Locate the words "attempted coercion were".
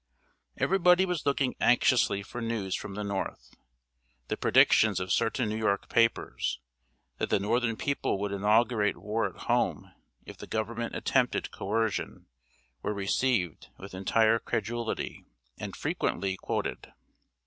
10.95-12.95